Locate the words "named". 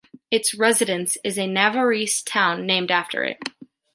2.65-2.89